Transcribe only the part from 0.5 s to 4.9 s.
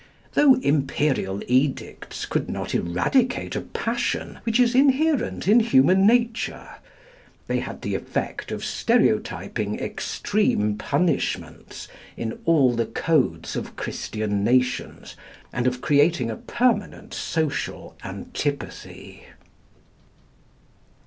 Imperial edicts could not eradicate a passion which is